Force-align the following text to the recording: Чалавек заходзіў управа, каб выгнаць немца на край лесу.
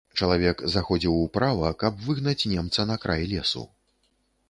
Чалавек 0.19 0.63
заходзіў 0.75 1.19
управа, 1.27 1.69
каб 1.85 2.01
выгнаць 2.09 2.37
немца 2.57 2.91
на 2.93 3.01
край 3.07 3.31
лесу. 3.37 3.63